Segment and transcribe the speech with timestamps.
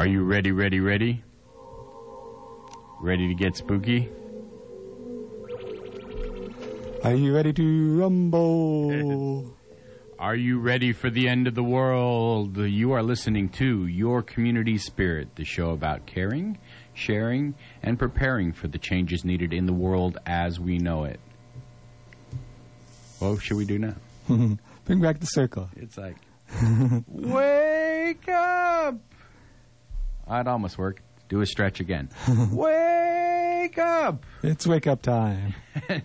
[0.00, 1.22] Are you ready, ready, ready?
[3.02, 4.08] Ready to get spooky?
[7.04, 9.54] Are you ready to rumble?
[10.18, 12.56] Are you ready for the end of the world?
[12.56, 16.56] You are listening to Your Community Spirit, the show about caring,
[16.94, 21.20] sharing, and preparing for the changes needed in the world as we know it.
[23.18, 23.96] What should we do now?
[24.86, 25.68] Bring back the circle.
[25.76, 26.16] It's like!
[30.30, 31.02] I'd almost work.
[31.28, 32.08] Do a stretch again.
[32.52, 34.24] wake up!
[34.44, 35.54] It's wake up time.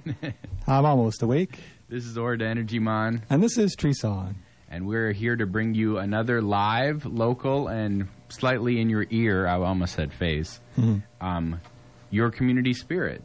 [0.68, 1.60] I'm almost awake.
[1.90, 3.22] This is Orda Energy Mon.
[3.30, 4.38] And this is Tree Song.
[4.68, 9.60] And we're here to bring you another live, local, and slightly in your ear, I
[9.60, 10.60] almost said face,
[11.22, 11.62] um,
[12.10, 13.22] your community spirit.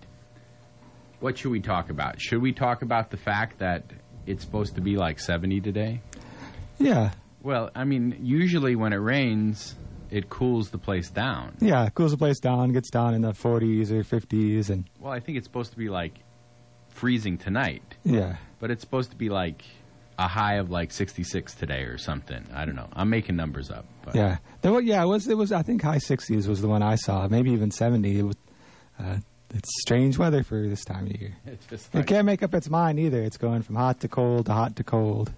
[1.21, 2.21] What should we talk about?
[2.21, 3.91] Should we talk about the fact that
[4.27, 6.03] it's supposed to be like 70 today?
[6.79, 7.13] Yeah.
[7.43, 9.75] Well, I mean, usually when it rains,
[10.11, 11.57] it cools the place down.
[11.61, 15.13] Yeah, it cools the place down, gets down in the 40s or 50s, and Well,
[15.13, 16.15] I think it's supposed to be like
[16.89, 18.37] freezing tonight, yeah.
[18.59, 19.63] but it's supposed to be like
[20.19, 22.45] a high of like 66 today or something.
[22.55, 22.89] I don't know.
[22.93, 23.87] I'm making numbers up.
[24.03, 24.39] But Yeah.
[24.61, 26.97] There, wa- yeah, it was, it was, I think high 60s was the one I
[26.97, 28.19] saw, maybe even 70.
[28.19, 28.37] It was,
[28.99, 29.17] uh,
[29.55, 31.35] it's strange weather for this time of year.
[31.47, 33.23] It's just It can't make up its mind either.
[33.23, 35.33] It's going from hot to cold to hot to cold.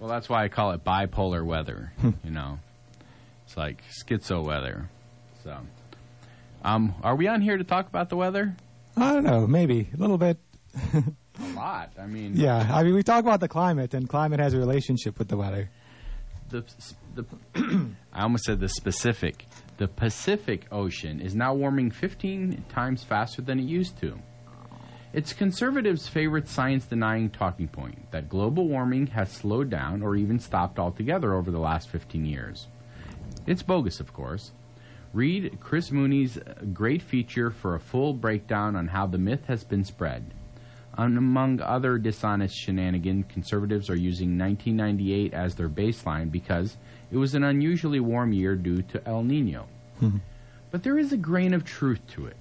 [0.00, 1.92] well, that's why I call it bipolar weather.
[2.24, 2.58] you know,
[3.44, 4.88] it's like schizo weather.
[5.42, 5.56] So,
[6.64, 8.56] um, are we on here to talk about the weather?
[8.96, 10.38] I don't know, maybe a little bit.
[11.40, 11.92] A lot.
[11.98, 15.18] I mean, Yeah, I mean, we talk about the climate, and climate has a relationship
[15.18, 15.68] with the weather.
[16.48, 16.64] the
[17.16, 17.24] the
[18.12, 19.46] I almost said the specific.
[19.76, 24.16] The Pacific Ocean is now warming 15 times faster than it used to.
[25.12, 30.38] It's conservatives' favorite science denying talking point that global warming has slowed down or even
[30.38, 32.68] stopped altogether over the last 15 years.
[33.46, 34.52] It's bogus, of course.
[35.12, 39.62] Read Chris Mooney's uh, great feature for a full breakdown on how the myth has
[39.62, 40.34] been spread.
[40.96, 46.76] And among other dishonest shenanigans, conservatives are using 1998 as their baseline because
[47.10, 49.66] it was an unusually warm year due to El Nino.
[50.00, 50.18] Mm-hmm.
[50.72, 52.36] but there is a grain of truth to it.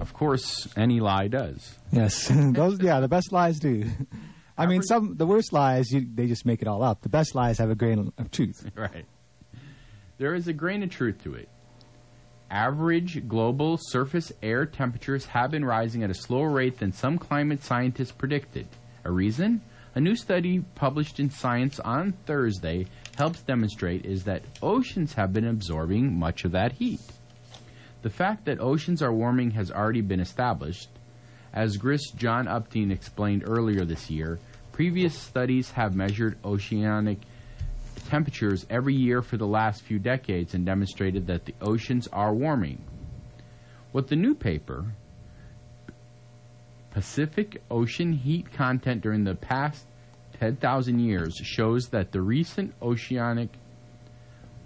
[0.00, 1.76] Of course, any lie does.
[1.90, 2.80] Yes, those.
[2.80, 3.84] Yeah, the best lies do.
[4.58, 7.02] I mean, some the worst lies you, they just make it all up.
[7.02, 8.70] The best lies have a grain of truth.
[8.76, 9.04] right.
[10.18, 11.48] There is a grain of truth to it.
[12.50, 17.62] Average global surface air temperatures have been rising at a slower rate than some climate
[17.62, 18.66] scientists predicted.
[19.04, 19.60] A reason?
[19.94, 22.86] A new study published in Science on Thursday
[23.16, 27.00] helps demonstrate is that oceans have been absorbing much of that heat.
[28.02, 30.88] The fact that oceans are warming has already been established.
[31.52, 34.40] As Grist John Upton explained earlier this year,
[34.72, 37.18] previous studies have measured oceanic
[38.08, 42.82] temperatures every year for the last few decades and demonstrated that the oceans are warming.
[43.92, 44.86] What the new paper,
[46.90, 49.86] Pacific Ocean heat content during the past
[50.40, 53.50] 10,000 years, shows that the recent oceanic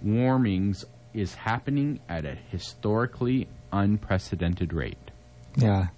[0.03, 5.10] warmings is happening at a historically unprecedented rate.
[5.56, 5.88] Yeah.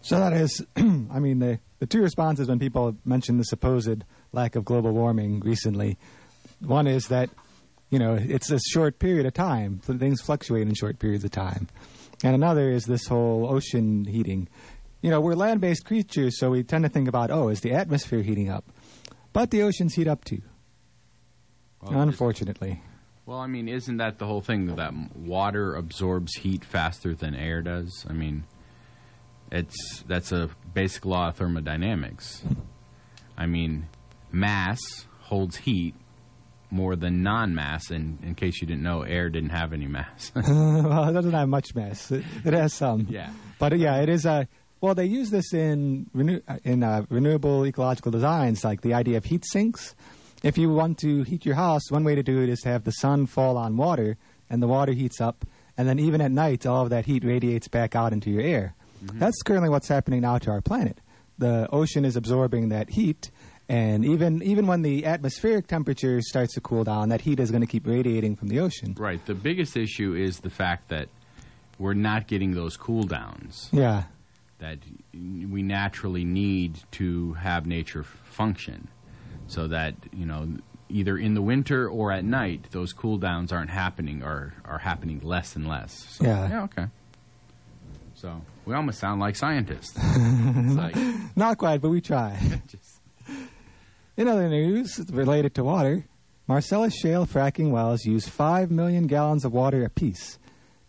[0.00, 4.04] So that is, I mean, the the two responses when people have mentioned the supposed
[4.32, 5.98] lack of global warming recently.
[6.60, 7.30] One is that,
[7.90, 9.80] you know, it's a short period of time.
[9.84, 11.68] So Things fluctuate in short periods of time.
[12.24, 14.48] And another is this whole ocean heating.
[15.02, 17.72] You know, we're land based creatures, so we tend to think about, oh, is the
[17.72, 18.64] atmosphere heating up?
[19.32, 20.40] But the oceans heat up too,
[21.82, 22.82] Well, unfortunately.
[23.26, 27.60] Well, I mean, isn't that the whole thing that water absorbs heat faster than air
[27.60, 28.06] does?
[28.08, 28.44] I mean,
[29.50, 32.42] it's that's a basic law of thermodynamics.
[33.36, 33.88] I mean,
[34.32, 34.78] mass
[35.20, 35.94] holds heat
[36.70, 37.90] more than non-mass.
[37.90, 40.32] And in case you didn't know, air didn't have any mass.
[40.34, 42.10] well, it doesn't have much mass.
[42.10, 43.06] It, it has some.
[43.10, 43.30] yeah.
[43.58, 44.48] But yeah, it is a.
[44.80, 49.24] Well, they use this in renew, in uh, renewable ecological designs, like the idea of
[49.24, 49.94] heat sinks.
[50.42, 52.84] If you want to heat your house, one way to do it is to have
[52.84, 54.18] the sun fall on water,
[54.50, 55.46] and the water heats up,
[55.78, 58.74] and then even at night, all of that heat radiates back out into your air.
[59.06, 59.18] Mm-hmm.
[59.18, 60.98] That's currently what's happening now to our planet.
[61.38, 63.30] The ocean is absorbing that heat,
[63.68, 67.60] and even even when the atmospheric temperature starts to cool down, that heat is going
[67.60, 68.94] to keep radiating from the ocean.
[68.98, 69.24] Right.
[69.26, 71.08] The biggest issue is the fact that
[71.78, 74.04] we're not getting those cool downs Yeah,
[74.60, 74.78] that
[75.12, 78.88] we naturally need to have nature function.
[79.48, 80.48] So that, you know,
[80.88, 85.20] either in the winter or at night, those cool downs aren't happening or are happening
[85.22, 85.92] less and less.
[86.16, 86.48] So, Yeah.
[86.48, 86.86] Yeah, okay.
[88.14, 89.96] So we almost sound like scientists.
[90.76, 90.96] like,
[91.36, 92.38] not quite, but we try.
[92.68, 93.00] just,
[94.16, 96.04] In other news related to water,
[96.48, 100.38] Marcellus Shale fracking wells use 5 million gallons of water apiece.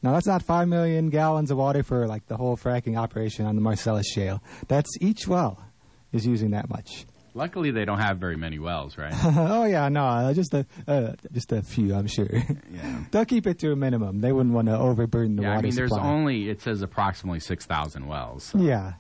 [0.02, 3.56] Now, that's not 5 million gallons of water for like the whole fracking operation on
[3.56, 4.42] the Marcellus Shale.
[4.68, 5.64] That's each well
[6.12, 7.06] is using that much.
[7.38, 9.14] Luckily, they don't have very many wells, right?
[9.24, 12.28] oh yeah, no, uh, just a uh, just a few, I'm sure.
[12.72, 13.04] Yeah.
[13.12, 14.22] They'll keep it to a minimum.
[14.22, 16.08] They wouldn't want to overburden the yeah, water I mean, there's supply.
[16.10, 18.44] only it says approximately six thousand wells.
[18.46, 18.94] so- Yeah,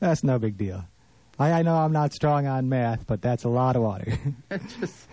[0.00, 0.84] that's no big deal.
[1.38, 4.12] I, I know I'm not strong on math, but that's a lot of water.
[4.80, 5.08] Just-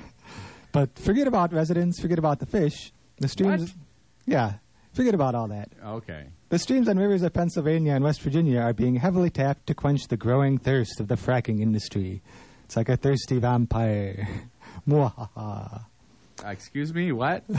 [0.71, 2.91] but forget about residents, forget about the fish.
[3.17, 3.61] The streams.
[3.61, 3.71] What?
[4.25, 4.53] Yeah,
[4.93, 5.69] forget about all that.
[5.85, 6.25] okay.
[6.49, 10.07] The streams and rivers of Pennsylvania and West Virginia are being heavily tapped to quench
[10.09, 12.21] the growing thirst of the fracking industry.
[12.71, 14.29] It's like a thirsty vampire.
[14.87, 15.83] Mwahaha.
[16.41, 17.43] Uh, excuse me, what?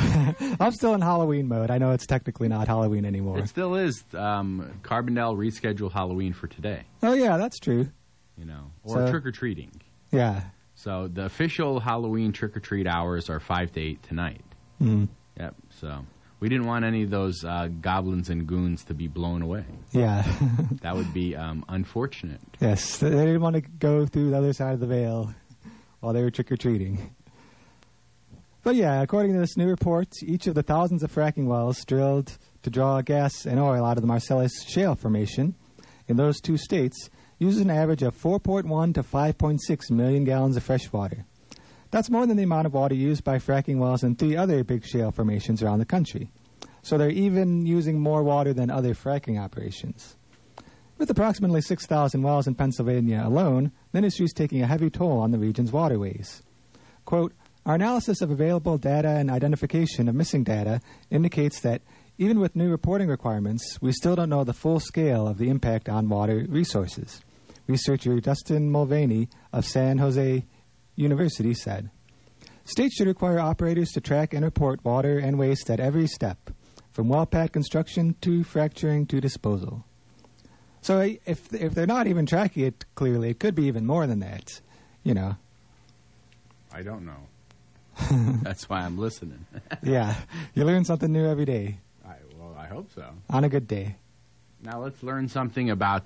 [0.58, 1.70] I'm still in Halloween mode.
[1.70, 3.38] I know it's technically not Halloween anymore.
[3.38, 4.02] it still is.
[4.14, 6.84] Um, Carbondale rescheduled Halloween for today.
[7.02, 7.90] oh yeah, that's true.
[8.38, 9.82] You know, or So- trick or treating.
[10.12, 10.44] Yeah.
[10.76, 14.40] So the official Halloween trick or treat hours are five to eight tonight.
[14.80, 15.08] Mm.
[15.38, 15.56] Yep.
[15.78, 16.06] So
[16.42, 19.64] we didn't want any of those uh, goblins and goons to be blown away.
[19.92, 20.24] Yeah.
[20.82, 22.40] That would be um, unfortunate.
[22.60, 25.32] yes, they didn't want to go through the other side of the veil
[26.00, 27.14] while they were trick or treating.
[28.64, 32.36] But yeah, according to this new report, each of the thousands of fracking wells drilled
[32.64, 35.54] to draw gas and oil out of the Marcellus Shale Formation
[36.08, 37.08] in those two states
[37.38, 41.24] uses an average of 4.1 to 5.6 million gallons of fresh water.
[41.92, 44.84] That's more than the amount of water used by fracking wells in three other big
[44.84, 46.30] shale formations around the country.
[46.80, 50.16] So they're even using more water than other fracking operations.
[50.96, 55.32] With approximately 6,000 wells in Pennsylvania alone, the industry is taking a heavy toll on
[55.32, 56.42] the region's waterways.
[57.04, 57.34] Quote,
[57.66, 60.80] Our analysis of available data and identification of missing data
[61.10, 61.82] indicates that
[62.16, 65.90] even with new reporting requirements, we still don't know the full scale of the impact
[65.90, 67.20] on water resources.
[67.66, 70.46] Researcher Justin Mulvaney of San Jose
[70.96, 71.90] University said.
[72.64, 76.50] States should require operators to track and report water and waste at every step,
[76.92, 79.84] from well pad construction to fracturing to disposal.
[80.80, 84.20] So if if they're not even tracking it clearly, it could be even more than
[84.20, 84.60] that.
[85.02, 85.36] You know.
[86.72, 87.28] I don't know.
[88.42, 89.44] That's why I'm listening.
[89.82, 90.14] yeah.
[90.54, 93.04] You learn something new every day I, well, I hope so.
[93.28, 93.96] on a good day.
[94.62, 96.04] Now let's learn something about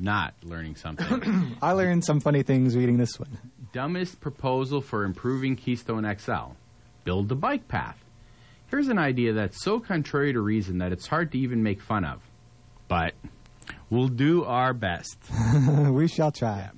[0.00, 1.56] not learning something.
[1.62, 3.38] I learned some funny things reading this one.
[3.72, 6.52] Dumbest proposal for improving Keystone XL:
[7.04, 7.98] build the bike path.
[8.68, 12.04] Here's an idea that's so contrary to reason that it's hard to even make fun
[12.04, 12.20] of.
[12.88, 13.14] But
[13.90, 15.18] we'll do our best.
[15.90, 16.70] we shall try.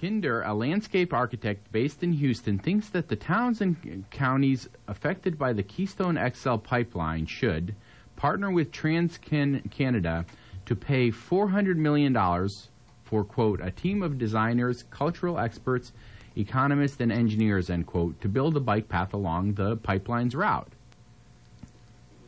[0.00, 5.52] Kinder, a landscape architect based in Houston, thinks that the towns and counties affected by
[5.52, 7.74] the Keystone XL pipeline should
[8.16, 10.26] partner with TransCanada Canada
[10.66, 12.14] to pay $400 million
[13.04, 15.92] for, quote, a team of designers, cultural experts,
[16.36, 20.68] economists, and engineers, end quote, to build a bike path along the pipeline's route.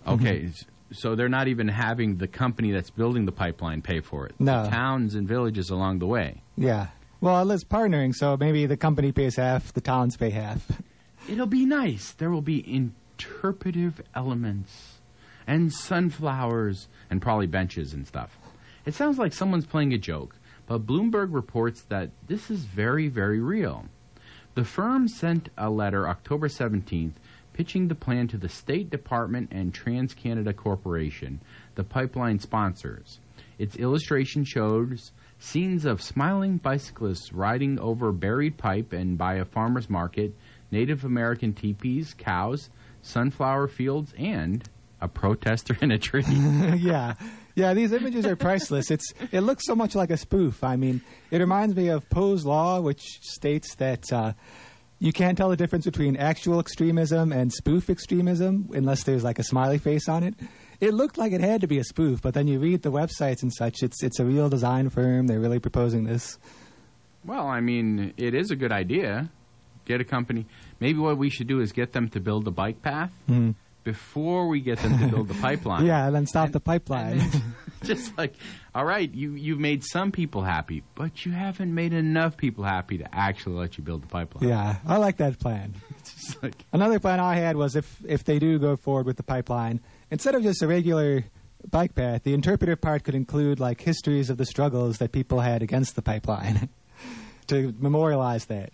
[0.06, 0.26] Mm-hmm.
[0.26, 4.26] Okay, s- so they're not even having the company that's building the pipeline pay for
[4.26, 4.34] it.
[4.38, 4.64] No.
[4.64, 6.42] The towns and villages along the way.
[6.56, 6.88] Yeah.
[7.20, 10.70] Well, it's partnering, so maybe the company pays half, the towns pay half.
[11.28, 12.12] It'll be nice.
[12.12, 14.95] There will be interpretive elements
[15.46, 18.36] and sunflowers and probably benches and stuff.
[18.84, 20.36] It sounds like someone's playing a joke,
[20.66, 23.86] but Bloomberg reports that this is very, very real.
[24.54, 27.12] The firm sent a letter October 17th
[27.52, 31.40] pitching the plan to the State Department and TransCanada Corporation,
[31.74, 33.18] the pipeline sponsors.
[33.58, 39.88] Its illustration shows scenes of smiling bicyclists riding over buried pipe and by a farmer's
[39.88, 40.34] market,
[40.70, 42.68] Native American teepees, cows,
[43.00, 44.68] sunflower fields, and
[45.00, 46.24] a protester in a tree.
[46.78, 47.14] yeah.
[47.54, 48.90] Yeah, these images are priceless.
[48.90, 50.62] It's it looks so much like a spoof.
[50.62, 51.00] I mean,
[51.30, 54.32] it reminds me of Poe's law, which states that uh,
[54.98, 59.42] you can't tell the difference between actual extremism and spoof extremism unless there's like a
[59.42, 60.34] smiley face on it.
[60.80, 63.42] It looked like it had to be a spoof, but then you read the websites
[63.42, 63.82] and such.
[63.82, 65.26] It's it's a real design firm.
[65.26, 66.38] They're really proposing this.
[67.24, 69.30] well, I mean, it is a good idea.
[69.86, 70.44] Get a company.
[70.80, 73.12] Maybe what we should do is get them to build a bike path
[73.86, 75.82] before we get them to build the pipeline.
[75.82, 75.86] Hmm.
[75.86, 77.22] Yeah, and then stop the pipeline.
[77.84, 78.34] Just like,
[78.74, 82.98] all right, you you've made some people happy, but you haven't made enough people happy
[82.98, 84.48] to actually let you build the pipeline.
[84.48, 85.74] yeah, I like that plan.
[86.04, 89.22] Just like, Another plan I had was if if they do go forward with the
[89.22, 89.78] pipeline,
[90.10, 91.24] instead of just a regular
[91.70, 95.62] bike path, the interpretive part could include like histories of the struggles that people had
[95.62, 96.68] against the pipeline
[97.46, 98.72] to memorialize that.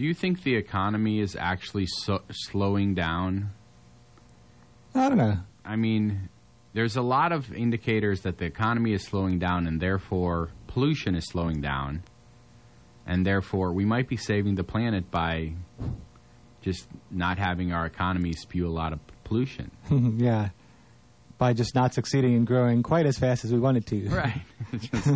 [0.00, 3.50] Do you think the economy is actually so, slowing down?
[4.94, 5.36] I don't know.
[5.62, 6.30] I mean,
[6.72, 11.26] there's a lot of indicators that the economy is slowing down, and therefore pollution is
[11.26, 12.02] slowing down,
[13.06, 15.52] and therefore we might be saving the planet by
[16.62, 19.70] just not having our economy spew a lot of pollution.
[20.16, 20.48] yeah.
[21.36, 24.08] By just not succeeding in growing quite as fast as we wanted to.
[24.08, 24.40] Right.
[24.72, 25.10] it's, just,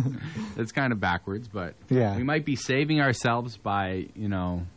[0.57, 2.15] it's kind of backwards, but Yeah.
[2.15, 4.67] we might be saving ourselves by, you know,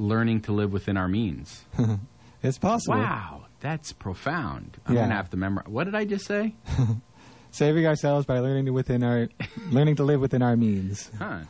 [0.00, 1.64] learning to live within our means.
[2.42, 2.96] It's possible.
[2.96, 4.78] Wow, that's profound.
[4.86, 5.02] I'm Yeah.
[5.02, 5.68] gonna have to memorize.
[5.68, 6.54] What did I just say?
[7.50, 9.28] Saving ourselves by learning to within our
[9.70, 11.10] learning to live within our means.
[11.18, 11.40] Huh.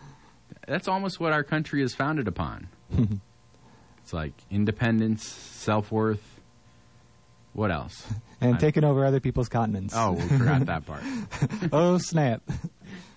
[0.66, 2.66] That's almost what our country is founded upon.
[4.02, 6.40] it's like independence, self worth.
[7.52, 8.04] What else?
[8.40, 9.94] And I- taking over other people's continents.
[9.96, 11.02] Oh, we forgot that part.
[11.72, 12.42] oh snap.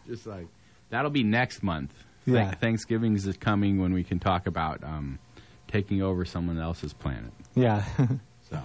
[0.06, 0.46] Just like
[0.92, 1.92] that'll be next month.
[2.26, 2.46] Yeah.
[2.46, 5.20] Thank- Thanksgiving is coming when we can talk about um,
[5.68, 7.32] taking over someone else's planet.
[7.56, 7.84] Yeah.
[8.50, 8.62] So,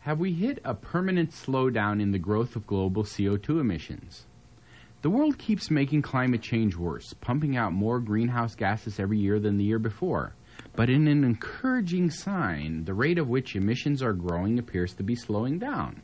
[0.00, 4.26] have we hit a permanent slowdown in the growth of global CO2 emissions?
[5.02, 9.58] The world keeps making climate change worse, pumping out more greenhouse gases every year than
[9.58, 10.34] the year before.
[10.74, 15.14] But in an encouraging sign, the rate of which emissions are growing appears to be
[15.14, 16.02] slowing down.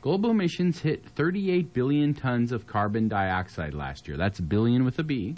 [0.00, 4.16] Global emissions hit 38 billion tons of carbon dioxide last year.
[4.16, 5.34] That's a billion with a B.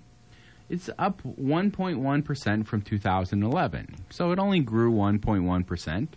[0.69, 3.95] It's up 1.1% from 2011.
[4.11, 6.09] So it only grew 1.1%.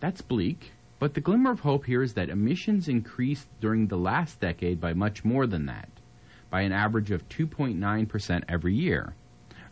[0.00, 0.72] That's bleak.
[0.98, 4.94] But the glimmer of hope here is that emissions increased during the last decade by
[4.94, 5.88] much more than that,
[6.50, 9.14] by an average of 2.9% every year.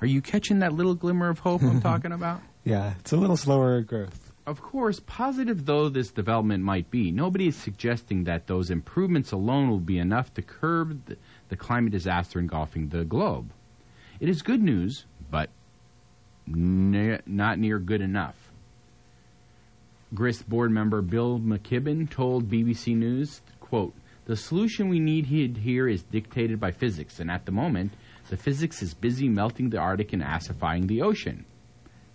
[0.00, 2.42] Are you catching that little glimmer of hope I'm talking about?
[2.62, 2.94] yeah.
[3.00, 4.25] It's a little slower growth.
[4.46, 9.68] Of course, positive though this development might be, nobody is suggesting that those improvements alone
[9.68, 11.16] will be enough to curb the,
[11.48, 13.50] the climate disaster engulfing the globe.
[14.20, 15.50] It is good news, but
[16.46, 18.52] ne- not near good enough.
[20.14, 23.94] GRIST board member Bill McKibben told BBC News, quote,
[24.26, 27.94] The solution we need here is dictated by physics, and at the moment,
[28.30, 31.44] the physics is busy melting the Arctic and acidifying the ocean.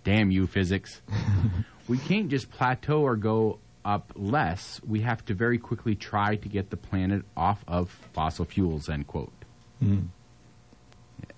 [0.02, 1.02] Damn you, physics.
[1.88, 4.80] we can't just plateau or go up less.
[4.86, 9.06] We have to very quickly try to get the planet off of fossil fuels, end
[9.06, 9.32] quote.
[9.82, 10.06] Mm-hmm.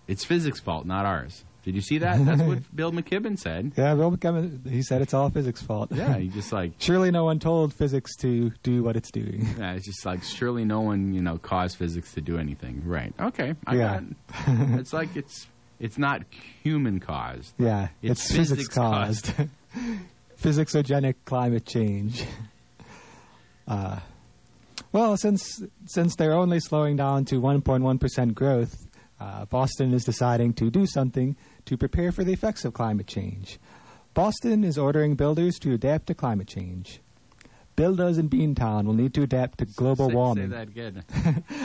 [0.06, 1.44] It's physics' fault, not ours.
[1.64, 2.22] Did you see that?
[2.26, 3.72] That's what Bill McKibben said.
[3.74, 5.90] Yeah, Bill McKibben, he said it's all physics' fault.
[5.92, 9.46] Yeah, he just like Surely no one told physics to do what it's doing.
[9.58, 12.82] Yeah, it's just like surely no one, you know, caused physics to do anything.
[12.84, 13.14] Right.
[13.18, 13.54] Okay.
[13.66, 14.00] I Yeah.
[14.00, 14.02] got
[14.74, 14.78] it.
[14.80, 15.46] it's like it's
[15.80, 16.22] it's not
[16.62, 17.54] human caused.
[17.58, 19.32] Yeah, It's it's, physics physics caused.
[20.44, 22.24] Physicsogenic climate change.
[23.66, 23.98] Uh,
[24.92, 28.86] well, since since they're only slowing down to 1.1 percent growth,
[29.18, 31.34] uh, Boston is deciding to do something
[31.64, 33.58] to prepare for the effects of climate change.
[34.12, 37.00] Boston is ordering builders to adapt to climate change.
[37.74, 40.50] Builders in Beantown will need to adapt to global say, warming.
[40.50, 41.04] Say that again.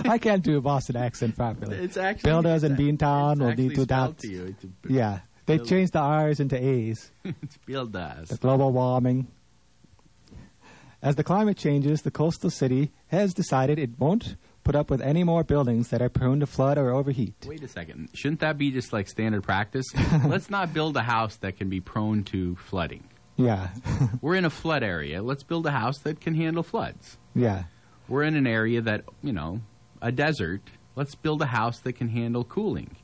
[0.06, 1.76] I can't do a Boston accent properly.
[1.76, 4.22] It's actually Builders in it's- Beantown will need to adapt.
[4.22, 4.56] To you.
[4.88, 7.12] Yeah, they Build- changed the R's into A's.
[7.26, 8.30] it's builders.
[8.30, 9.28] the global warming.
[11.02, 15.24] As the climate changes, the coastal city has decided it won't put up with any
[15.24, 17.34] more buildings that are prone to flood or overheat.
[17.48, 18.10] Wait a second.
[18.14, 19.86] Shouldn't that be just like standard practice?
[20.26, 23.06] Let's not build a house that can be prone to flooding.
[23.38, 23.70] Yeah,
[24.22, 25.24] We're in a flood area.
[25.24, 27.18] Let's build a house that can handle floods.
[27.34, 27.64] yeah,
[28.10, 29.62] We're in an area that, you know,
[30.02, 30.62] a desert.
[30.98, 32.98] Let's build a house that can handle cooling.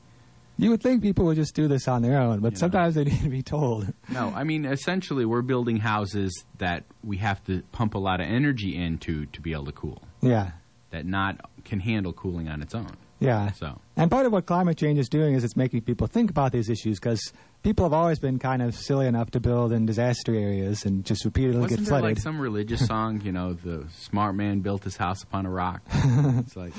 [0.57, 2.59] You would think people would just do this on their own, but Yeah.
[2.59, 3.93] sometimes they need to be told.
[4.09, 8.27] No, I mean essentially we're building houses that we have to pump a lot of
[8.27, 10.01] energy into to be able to cool.
[10.21, 10.51] Yeah,
[10.91, 12.95] That not can handle cooling on its own.
[13.19, 13.51] yeah.
[13.53, 16.51] So And part of what climate change is doing is it's making people think about
[16.51, 17.33] these issues because
[17.63, 21.25] people have always been kind of silly enough to build in disaster areas and just
[21.25, 22.17] repeatedly wasn't get there flooded.
[22.17, 23.21] like some religious song?
[23.21, 25.81] You know, the smart man built his house upon a rock.
[25.93, 26.74] it's like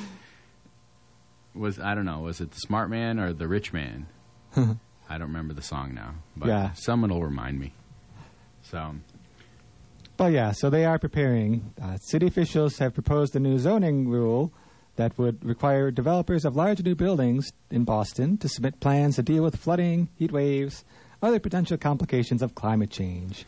[1.57, 4.07] was I don't know, was it the smart man or the rich man?
[4.57, 6.73] I don't remember the song now, but Yeah.
[6.75, 7.73] someone will remind me.
[8.63, 8.97] So
[10.17, 11.73] But yeah, so they are preparing.
[11.81, 14.53] Uh, city officials have proposed a new zoning rule
[14.97, 19.43] that would require developers of large new buildings in Boston to submit plans to deal
[19.43, 20.85] with flooding, heat waves,
[21.23, 23.45] other potential complications of climate change.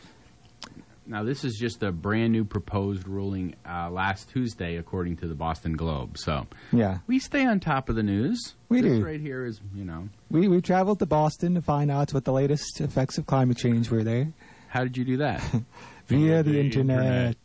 [1.09, 5.33] Now, this is just a brand new proposed ruling uh, last Tuesday, according to the
[5.33, 6.17] Boston Globe.
[6.17, 8.53] So Yeah, we stay on top of the news.
[8.69, 9.05] We this do.
[9.05, 12.31] right here is, you know, we we traveled to Boston to find out what the
[12.31, 14.31] latest effects of climate change were there
[14.69, 15.41] how did you do that?
[16.07, 17.37] via the, the internet.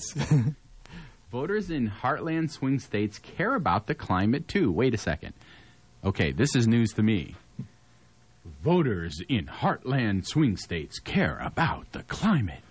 [1.33, 4.71] Voters in heartland swing states care about the climate too.
[4.71, 5.33] Wait a second.
[6.05, 7.35] Okay, this is news to me.
[8.63, 12.63] Voters in heartland swing states care about the climate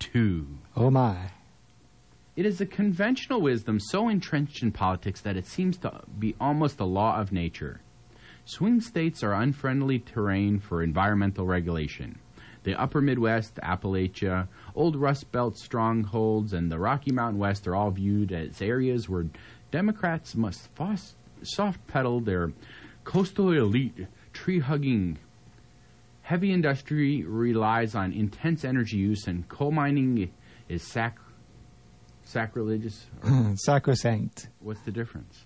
[0.00, 0.46] too.
[0.76, 1.30] oh my!
[2.34, 6.80] It is a conventional wisdom so entrenched in politics that it seems to be almost
[6.80, 7.80] a law of nature.
[8.44, 12.18] Swing states are unfriendly terrain for environmental regulation.
[12.62, 17.90] The upper Midwest, Appalachia, old Rust Belt strongholds, and the Rocky Mountain West are all
[17.90, 19.26] viewed as areas where
[19.70, 20.68] Democrats must
[21.42, 22.52] soft pedal their
[23.04, 25.18] coastal elite, tree hugging.
[26.30, 30.30] Heavy industry relies on intense energy use, and coal mining
[30.68, 31.18] is sac-
[32.22, 33.06] sacrilegious.
[33.56, 34.48] Sacrosanct.
[34.60, 35.44] What's the difference?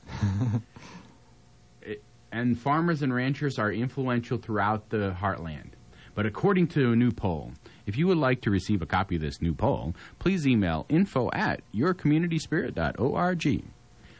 [1.80, 5.70] it, and farmers and ranchers are influential throughout the heartland.
[6.14, 7.52] But according to a new poll,
[7.86, 11.30] if you would like to receive a copy of this new poll, please email info
[11.32, 13.64] at yourcommunityspirit.org.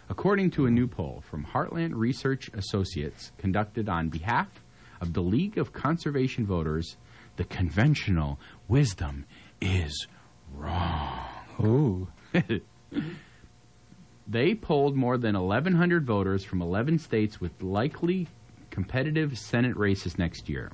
[0.09, 4.49] According to a new poll from Heartland Research Associates conducted on behalf
[5.04, 6.96] of the League of Conservation Voters,
[7.37, 9.26] the conventional wisdom
[9.61, 10.06] is
[10.54, 11.18] wrong.
[11.61, 12.08] Ooh.
[14.26, 18.28] they polled more than 1,100 voters from 11 states with likely
[18.70, 20.73] competitive Senate races next year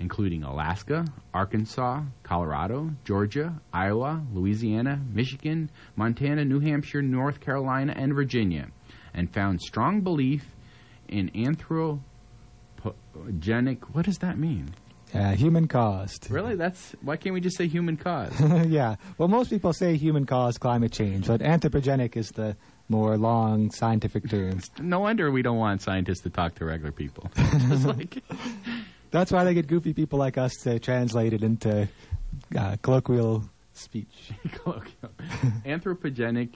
[0.00, 8.66] including Alaska, Arkansas, Colorado, Georgia, Iowa, Louisiana, Michigan, Montana, New Hampshire, North Carolina, and Virginia,
[9.14, 10.44] and found strong belief
[11.06, 11.30] in
[12.82, 13.82] anthropogenic.
[13.92, 14.74] What does that mean?
[15.14, 16.30] Uh, human caused.
[16.30, 16.56] Really?
[16.56, 18.40] That's why can't we just say human caused?
[18.70, 18.96] yeah.
[19.18, 22.56] Well, most people say human caused climate change, but anthropogenic is the
[22.88, 24.60] more long scientific term.
[24.80, 27.30] no wonder we don't want scientists to talk to regular people.
[27.84, 28.22] like
[29.10, 31.88] that's why they get goofy people like us to translate it into
[32.58, 34.30] uh, colloquial speech.
[35.64, 36.50] Anthropogenic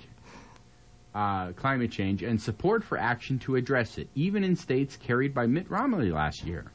[1.16, 5.46] uh, climate change and support for action to address it, even in states carried by
[5.46, 6.70] Mitt Romney last year.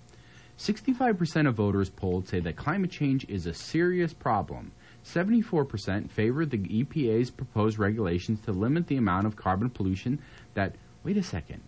[0.57, 4.71] 65% of voters polled say that climate change is a serious problem.
[5.05, 10.19] 74% favor the EPA's proposed regulations to limit the amount of carbon pollution
[10.55, 11.61] that, wait a second,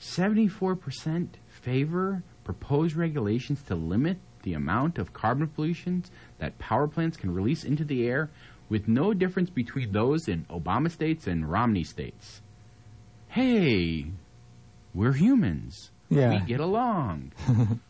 [0.00, 6.02] 74% favor proposed regulations to limit the amount of carbon pollution
[6.38, 8.30] that power plants can release into the air
[8.70, 12.40] with no difference between those in Obama states and Romney states.
[13.28, 14.06] Hey,
[14.94, 15.90] we're humans.
[16.08, 16.30] Yeah.
[16.30, 17.32] We get along.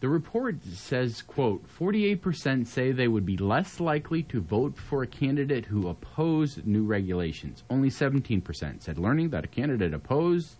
[0.00, 5.06] the report says, quote, 48% say they would be less likely to vote for a
[5.06, 7.62] candidate who opposed new regulations.
[7.70, 10.56] Only 17% said learning that a candidate opposed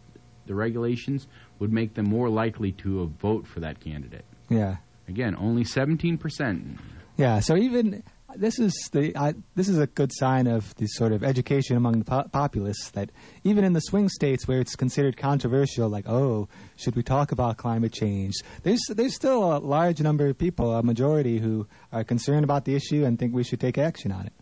[0.47, 1.27] the regulations
[1.59, 4.25] would make them more likely to vote for that candidate.
[4.49, 4.77] Yeah.
[5.09, 6.79] Again, only 17%.
[7.17, 8.03] Yeah, so even
[8.37, 11.99] this is the I, this is a good sign of the sort of education among
[11.99, 13.11] the po- populace that
[13.45, 17.57] even in the swing states where it's considered controversial, like oh, should we talk about
[17.57, 18.35] climate change?
[18.63, 22.75] There's there's still a large number of people, a majority, who are concerned about the
[22.75, 24.33] issue and think we should take action on it.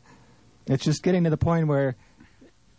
[0.67, 1.97] It's just getting to the point where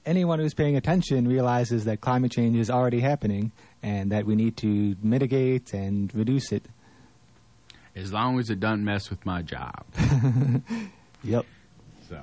[0.05, 4.57] anyone who's paying attention realizes that climate change is already happening and that we need
[4.57, 6.65] to mitigate and reduce it.
[7.95, 9.85] As long as it doesn't mess with my job.
[11.23, 11.45] yep.
[12.07, 12.21] So.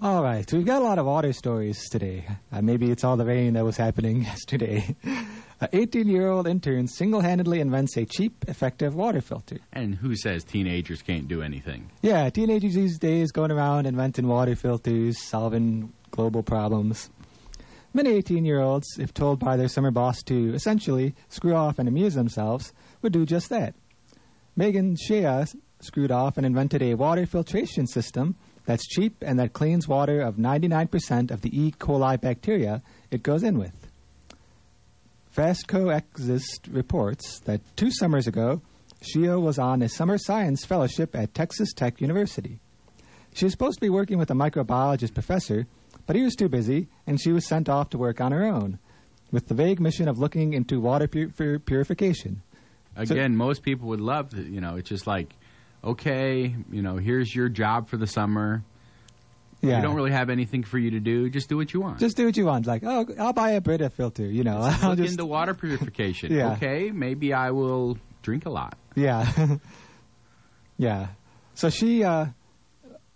[0.00, 2.24] All right, so we've got a lot of water stories today.
[2.52, 4.94] Uh, maybe it's all the rain that was happening yesterday.
[5.60, 9.58] An 18 year old intern single handedly invents a cheap, effective water filter.
[9.72, 11.90] And who says teenagers can't do anything?
[12.00, 17.10] Yeah, teenagers these days going around inventing water filters, solving global problems.
[17.92, 21.88] Many 18 year olds, if told by their summer boss to essentially screw off and
[21.88, 23.74] amuse themselves, would do just that.
[24.54, 25.44] Megan Shea
[25.80, 30.36] screwed off and invented a water filtration system that's cheap and that cleans water of
[30.36, 31.72] 99% of the E.
[31.72, 33.88] coli bacteria it goes in with.
[35.34, 38.60] Fastco Exist reports that two summers ago,
[39.00, 42.58] Shea was on a summer science fellowship at Texas Tech University.
[43.32, 45.66] She was supposed to be working with a microbiologist professor,
[46.06, 48.80] but he was too busy, and she was sent off to work on her own,
[49.30, 52.42] with the vague mission of looking into water pur- purification.
[52.96, 55.32] Again, so, most people would love to, you know, it's just like,
[55.82, 58.62] okay, you know, here's your job for the summer.
[59.60, 59.76] Yeah.
[59.76, 61.28] You don't really have anything for you to do.
[61.30, 61.98] Just do what you want.
[61.98, 62.66] Just do what you want.
[62.66, 64.24] Like, oh, I'll buy a Brita filter.
[64.24, 66.32] You know, Let's I'll look just into water purification.
[66.34, 66.52] yeah.
[66.52, 68.78] Okay, maybe I will drink a lot.
[68.94, 69.56] Yeah.
[70.78, 71.08] yeah.
[71.54, 72.26] So she, uh,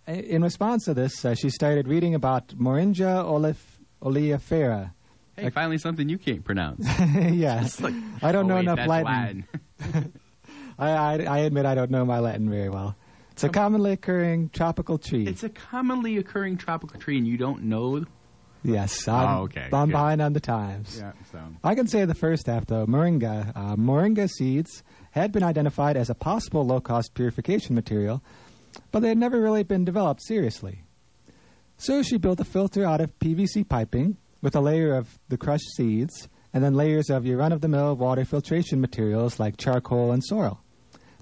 [0.05, 4.91] in response to this, uh, she started reading about Moringa olif- oleifera.
[5.37, 6.85] Hey, finally something you can't pronounce.
[6.99, 7.79] yes.
[7.79, 9.47] Like, I don't oh, know wait, enough Latin.
[9.79, 10.13] Latin.
[10.77, 12.95] I, I, I admit I don't know my Latin very well.
[13.31, 15.25] It's a commonly occurring tropical tree.
[15.27, 18.05] It's a commonly occurring tropical tree, and you don't know.
[18.63, 19.67] Yes, I'm, oh, okay.
[19.73, 20.99] I'm behind on the times.
[20.99, 21.39] Yeah, so.
[21.63, 22.85] I can say the first half though.
[22.85, 28.23] Moringa, uh, moringa seeds had been identified as a possible low-cost purification material,
[28.91, 30.83] but they had never really been developed seriously.
[31.75, 35.75] So she built a filter out of PVC piping with a layer of the crushed
[35.75, 40.11] seeds and then layers of your run of the mill water filtration materials like charcoal
[40.11, 40.62] and sorrel.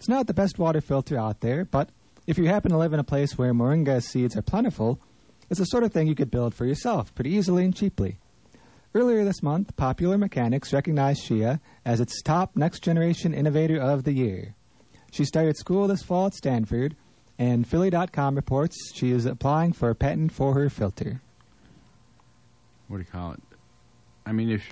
[0.01, 1.89] It's not the best water filter out there, but
[2.25, 4.99] if you happen to live in a place where moringa seeds are plentiful,
[5.47, 8.17] it's the sort of thing you could build for yourself pretty easily and cheaply.
[8.95, 14.13] Earlier this month, Popular Mechanics recognized Shea as its top next generation innovator of the
[14.13, 14.55] year.
[15.11, 16.95] She started school this fall at Stanford,
[17.37, 21.21] and Philly.com reports she is applying for a patent for her filter.
[22.87, 23.43] What do you call it?
[24.25, 24.67] I mean, if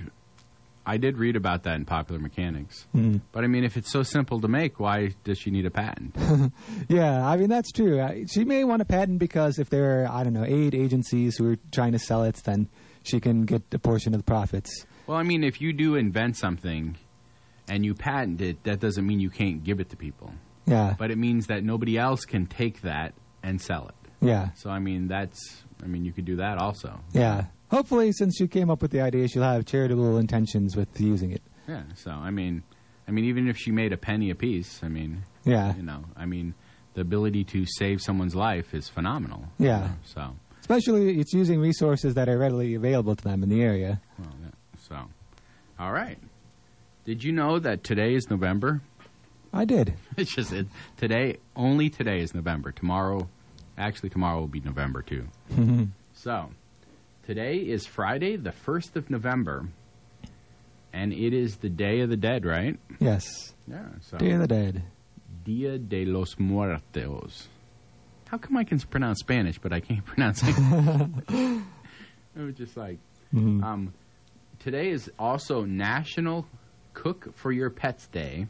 [0.94, 3.22] I did read about that in Popular Mechanics, Mm.
[3.32, 6.16] but I mean, if it's so simple to make, why does she need a patent?
[6.90, 8.26] Yeah, I mean that's true.
[8.28, 11.52] She may want a patent because if there are I don't know aid agencies who
[11.52, 12.68] are trying to sell it, then
[13.04, 14.72] she can get a portion of the profits.
[15.08, 16.98] well, I mean, if you do invent something
[17.68, 20.34] and you patent it, that doesn't mean you can't give it to people,
[20.66, 23.96] Yeah, but it means that nobody else can take that and sell it.
[24.26, 25.40] yeah, So, I mean, that's,
[25.84, 27.00] I mean, you could do that also.
[27.14, 27.46] yeah.
[27.72, 31.42] Hopefully, since she came up with the idea, she'll have charitable intentions with using it.
[31.68, 31.84] Yeah.
[31.96, 32.64] So, I mean,
[33.08, 36.04] I mean, even if she made a penny a piece, I mean, Yeah, you know,
[36.18, 36.56] I mean,
[36.96, 39.46] the ability to save someone's life is phenomenal.
[39.60, 39.78] Yeah.
[39.82, 43.62] You know, so, especially it's using resources that are readily available to them in the
[43.62, 44.02] area.
[44.18, 44.50] well, yeah,
[44.88, 44.96] so,
[45.80, 46.18] all right.
[47.06, 48.82] Did you know that today is November?
[49.54, 49.94] I did.
[50.18, 51.38] It's just it, today.
[51.56, 52.72] Only today is November.
[52.72, 53.30] Tomorrow,
[53.78, 55.28] actually, tomorrow will be November too.
[56.14, 56.50] so,
[57.30, 59.68] today is Friday, the first of November,
[60.92, 62.80] and it is the Day of the Dead, right?
[63.00, 63.86] yes, Yeah.
[64.02, 64.84] So, Day of the Dead.
[65.44, 67.48] Dia de los Muertos.
[68.30, 71.24] How come I can pronounce Spanish, but I can't pronounce English?
[72.36, 72.98] it was just like,
[73.32, 73.64] Mhm.
[73.64, 73.94] um,
[74.58, 76.48] today is also National
[76.96, 78.48] Cook for Your Pets Day,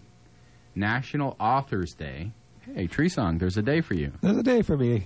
[0.74, 2.32] National Authors Day.
[2.76, 4.12] Hey, Tree Song, there's a day for you.
[4.22, 5.04] There's a day for me.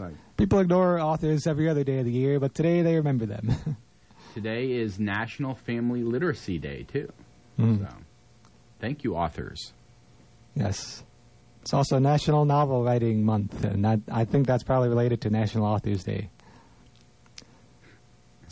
[0.00, 3.76] Like, People ignore authors every other day of the year, but today they remember them.
[4.34, 7.12] today is National Family Literacy Day, too.
[7.58, 7.78] Mm.
[7.80, 7.94] So,
[8.80, 9.72] thank you, authors.
[10.54, 11.02] yes.
[11.62, 15.64] It's also National Novel Writing Month, and that, I think that's probably related to National
[15.64, 16.28] Authors Day.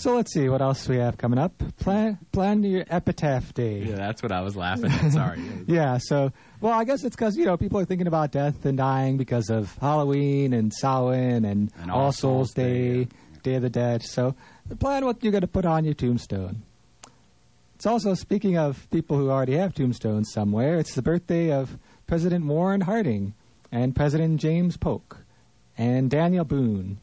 [0.03, 1.63] So let's see what else we have coming up.
[1.79, 3.85] Plan plan your epitaph day.
[3.85, 5.13] Yeah, that's what I was laughing at.
[5.13, 5.41] Sorry.
[5.69, 8.77] Yeah, so well, I guess it's because you know people are thinking about death and
[8.77, 13.09] dying because of Halloween and Samhain and, And All, Souls Souls Day, Day,
[13.45, 14.03] Day of the Dead.
[14.03, 14.35] So
[14.81, 16.65] plan what you're going to put on your tombstone.
[17.77, 20.81] It's also speaking of people who already have tombstones somewhere.
[20.81, 23.35] It's the birthday of President Warren Harding
[23.71, 25.19] and President James Polk
[25.79, 26.99] and Daniel Boone.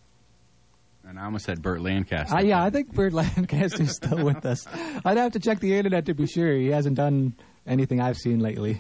[1.10, 2.36] And I almost said Burt Lancaster.
[2.36, 4.68] Uh, yeah, I think Burt Lancaster's still with us.
[5.04, 6.54] I'd have to check the internet to be sure.
[6.54, 7.34] He hasn't done
[7.66, 8.80] anything I've seen lately.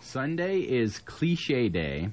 [0.00, 2.10] Sunday is cliche day,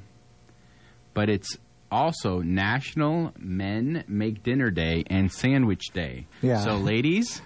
[1.13, 1.59] but it's
[1.91, 6.25] also National Men Make Dinner Day and Sandwich Day.
[6.41, 6.63] Yeah.
[6.63, 7.39] So, ladies,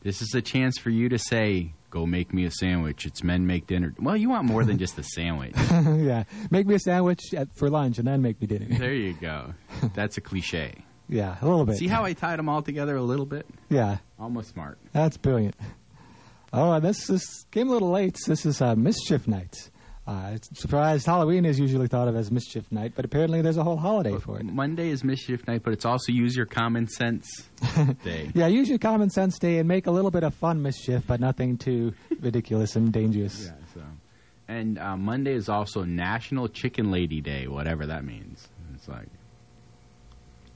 [0.00, 3.04] this is a chance for you to say, Go make me a sandwich.
[3.04, 3.92] It's Men Make Dinner.
[3.98, 5.54] Well, you want more than just a sandwich.
[5.70, 8.78] yeah, make me a sandwich at, for lunch and then make me dinner.
[8.78, 9.52] there you go.
[9.94, 10.84] That's a cliche.
[11.10, 11.76] Yeah, a little bit.
[11.76, 13.44] See how I tied them all together a little bit?
[13.68, 14.78] Yeah, Almost smart.
[14.92, 15.56] that's brilliant.
[16.52, 18.16] Oh, and this is came a little late.
[18.26, 19.70] This is uh, Mischief Night.
[20.06, 23.76] Uh, surprised Halloween is usually thought of as Mischief Night, but apparently there's a whole
[23.76, 24.44] holiday for it.
[24.44, 27.28] Monday is Mischief Night, but it's also Use Your Common Sense
[28.04, 28.30] Day.
[28.34, 31.20] Yeah, use your common sense day and make a little bit of fun mischief, but
[31.20, 33.46] nothing too ridiculous and dangerous.
[33.50, 33.82] Yeah, so.
[34.48, 38.48] And uh, Monday is also National Chicken Lady Day, whatever that means.
[38.74, 39.06] It's like,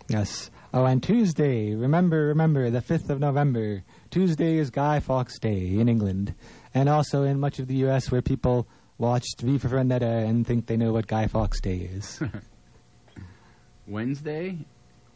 [0.09, 0.51] Yes.
[0.73, 3.85] Oh, and Tuesday, remember, remember, the 5th of November.
[4.11, 6.35] Tuesday is Guy Fawkes Day in England,
[6.75, 8.11] and also in much of the U.S.
[8.11, 8.67] where people
[8.99, 12.21] watched V for Vendetta and think they know what Guy Fawkes Day is.
[13.87, 14.59] Wednesday?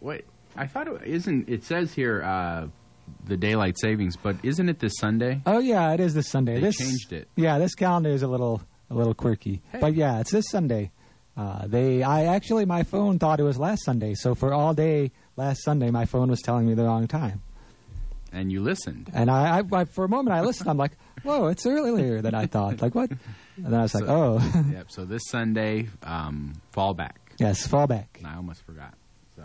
[0.01, 0.23] What?
[0.57, 1.49] I thought it isn't.
[1.49, 2.67] It says here uh,
[3.27, 5.41] the daylight savings, but isn't it this Sunday?
[5.47, 6.55] oh yeah, it is this Sunday.
[6.55, 7.29] They this changed it.
[7.37, 9.79] Yeah, this calendar is a little a little quirky, Hey.
[9.81, 10.91] but yeah, it's this Sunday.
[11.39, 15.13] Uh, they, I actually, my phone thought it was last Sunday, so for all day
[15.37, 17.43] last Sunday, my phone was telling me the wrong time.
[18.33, 19.09] And you listened.
[19.15, 20.69] And I, I, I for a moment, I listened.
[20.69, 23.11] I'm like, "Whoa, it's earlier than I thought." Like what?
[23.11, 24.39] And then I was like, "Oh,
[24.73, 24.91] yep.
[24.91, 27.33] So this Sunday, um, fall back.
[27.39, 28.95] yes, fall back, And I almost forgot.
[29.37, 29.45] So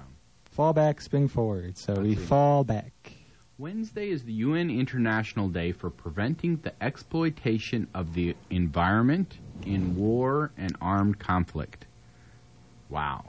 [0.51, 3.13] fall back, spring forward." So we Let's fall back.
[3.57, 10.51] Wednesday is the UN International Day for preventing the exploitation of the environment in war
[10.57, 11.85] and armed conflict.
[12.89, 13.25] Wow.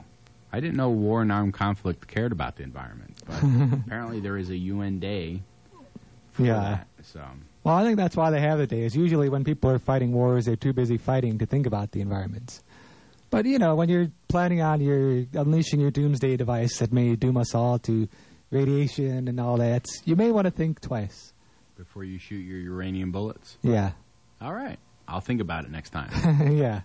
[0.51, 3.43] I didn't know war and armed conflict cared about the environment, but
[3.85, 5.41] apparently there is a UN day
[6.31, 6.59] for Yeah.
[6.59, 6.87] that.
[7.03, 7.21] So,
[7.63, 8.83] Well, I think that's why they have the day.
[8.83, 12.01] Is usually when people are fighting wars, they're too busy fighting to think about the
[12.01, 12.61] environment.
[13.29, 17.37] But you know, when you're planning on your unleashing your doomsday device that may doom
[17.37, 18.07] us all to
[18.55, 21.33] radiation and all that, you may want to think twice.
[21.77, 23.57] Before you shoot your uranium bullets.
[23.61, 23.91] Yeah.
[24.41, 24.79] All right.
[25.07, 26.09] I'll think about it next time.
[26.57, 26.81] yeah.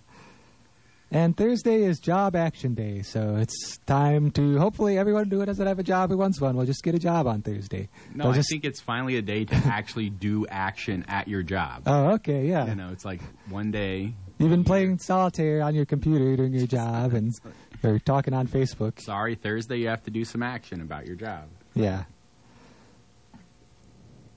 [1.12, 5.80] And Thursday is Job Action Day, so it's time to hopefully everyone who doesn't have
[5.80, 7.88] a job who wants one will just get a job on Thursday.
[8.14, 11.42] No, They'll I just- think it's finally a day to actually do action at your
[11.42, 11.83] job.
[11.87, 12.66] Oh, okay, yeah.
[12.66, 14.14] You know, it's like one day.
[14.38, 17.33] You've been playing solitaire on your computer during your job, and
[17.83, 19.00] or talking on Facebook.
[19.00, 21.48] Sorry, Thursday you have to do some action about your job.
[21.74, 22.04] Yeah.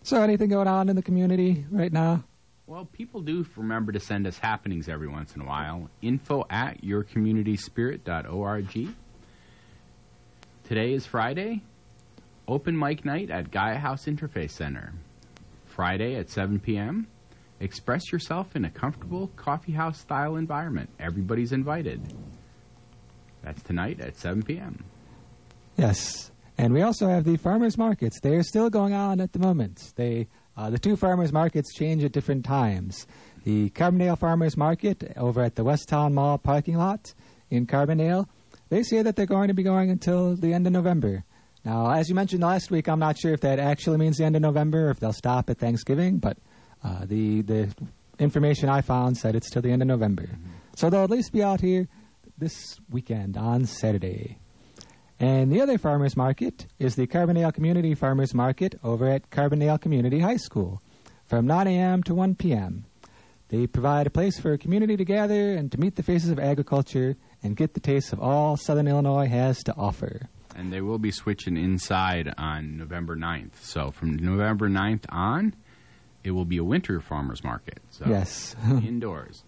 [0.03, 2.23] So, anything going on in the community right now?
[2.67, 5.89] Well, people do remember to send us happenings every once in a while.
[6.01, 8.87] Info at yourcommunityspirit.org.
[10.63, 11.61] Today is Friday.
[12.47, 14.93] Open mic night at Gaia House Interfaith Center.
[15.65, 17.07] Friday at 7 p.m.
[17.59, 20.89] Express yourself in a comfortable coffee house style environment.
[20.99, 22.01] Everybody's invited.
[23.41, 24.83] That's tonight at 7 p.m.
[25.77, 26.31] Yes.
[26.57, 28.19] And we also have the farmers markets.
[28.21, 29.93] They're still going on at the moment.
[29.95, 33.07] They uh, the two farmers markets change at different times.
[33.43, 37.13] The Carbondale Farmers Market over at the West Town Mall parking lot
[37.49, 38.27] in Carbondale,
[38.69, 41.23] they say that they're going to be going until the end of November.
[41.65, 44.35] Now, as you mentioned last week, I'm not sure if that actually means the end
[44.35, 46.37] of November or if they'll stop at Thanksgiving, but
[46.83, 47.73] uh, the the
[48.19, 50.29] information I found said it's till the end of November.
[50.75, 51.87] So they'll at least be out here
[52.37, 54.37] this weekend on Saturday.
[55.23, 60.19] And the other farmers market is the Carbondale Community Farmers Market over at Carbondale Community
[60.19, 60.81] High School
[61.27, 62.03] from 9 a.m.
[62.03, 62.83] to 1 p.m.
[63.47, 66.39] They provide a place for a community to gather and to meet the faces of
[66.39, 70.27] agriculture and get the taste of all Southern Illinois has to offer.
[70.57, 73.55] And they will be switching inside on November 9th.
[73.62, 75.55] So from November 9th on,
[76.25, 77.79] it will be a winter farmers market.
[77.91, 78.57] So Yes.
[78.69, 79.45] indoors.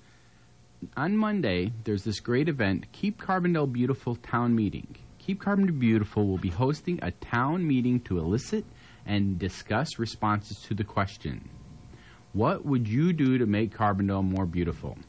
[0.95, 4.95] On Monday, there's this great event, Keep Carbondale Beautiful Town Meeting.
[5.25, 8.63] Keep Carbondale Beautiful will be hosting a town meeting to elicit
[9.07, 11.49] and discuss responses to the question
[12.33, 14.99] What would you do to make Carbondale more beautiful?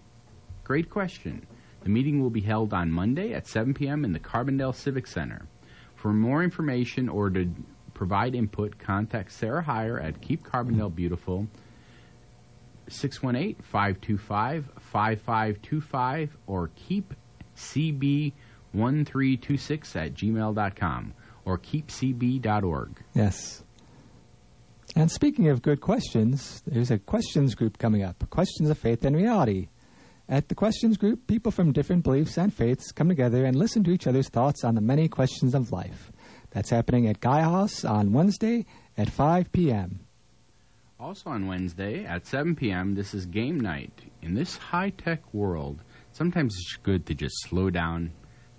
[0.64, 1.46] Great question.
[1.82, 4.06] The meeting will be held on Monday at 7 p.m.
[4.06, 5.48] in the Carbondale Civic Center.
[5.94, 7.50] For more information or to
[7.92, 11.46] provide input, contact Sarah Heyer at Keep Carbondale Beautiful
[12.88, 17.12] 618 525 5525 or keep
[18.74, 23.02] cb1326 at gmail.com or keepcb.org.
[23.14, 23.62] Yes.
[24.94, 29.14] And speaking of good questions, there's a questions group coming up Questions of Faith and
[29.14, 29.68] Reality.
[30.28, 33.92] At the questions group, people from different beliefs and faiths come together and listen to
[33.92, 36.10] each other's thoughts on the many questions of life.
[36.50, 40.00] That's happening at Gaia House on Wednesday at 5 p.m.
[40.98, 44.00] Also on Wednesday at 7 p.m., this is game night.
[44.22, 48.12] In this high tech world, sometimes it's good to just slow down.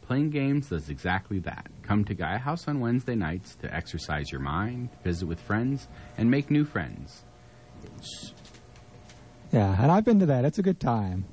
[0.08, 1.68] Playing games does exactly that.
[1.84, 6.32] Come to Gaia House on Wednesday nights to exercise your mind, visit with friends, and
[6.32, 7.26] make new friends.
[9.52, 10.46] Yeah, and I've been to that.
[10.46, 11.26] It's a good time.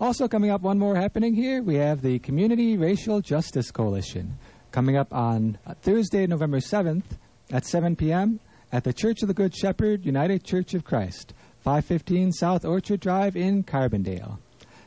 [0.00, 4.36] Also, coming up, one more happening here, we have the Community Racial Justice Coalition
[4.72, 7.04] coming up on uh, Thursday, November 7th
[7.52, 8.40] at 7 p.m.
[8.72, 13.36] at the Church of the Good Shepherd United Church of Christ, 515 South Orchard Drive
[13.36, 14.38] in Carbondale.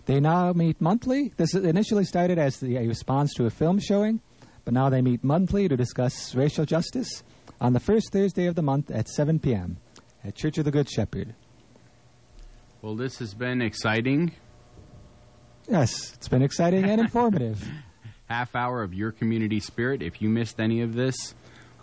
[0.09, 1.31] They now meet monthly.
[1.37, 4.21] This initially started as the a response to a film showing,
[4.65, 7.23] but now they meet monthly to discuss racial justice
[7.61, 9.77] on the first Thursday of the month at 7 p.m.
[10.23, 11.35] at Church of the Good Shepherd.
[12.81, 14.31] Well, this has been exciting.
[15.67, 17.63] Yes, it's been exciting and informative.
[18.27, 20.01] Half hour of your community spirit.
[20.01, 21.35] If you missed any of this,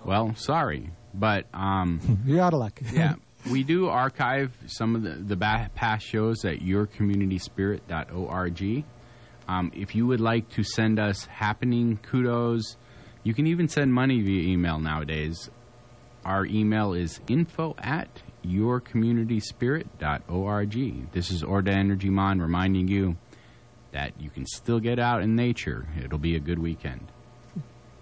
[0.04, 0.90] well, sorry.
[1.14, 2.80] But um, You're out of luck.
[2.92, 3.14] yeah,
[3.50, 5.36] we do archive some of the, the
[5.74, 8.84] past shows at yourcommunityspirit.org.
[9.48, 12.76] Um, if you would like to send us happening kudos,
[13.22, 15.48] you can even send money via email nowadays.
[16.24, 18.08] Our email is info at
[18.44, 21.12] yourcommunityspirit.org.
[21.12, 23.16] This is Orda Energy Mon reminding you
[23.92, 25.86] that you can still get out in nature.
[26.02, 27.12] It'll be a good weekend.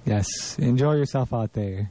[0.04, 1.90] Yes, enjoy yourself out there.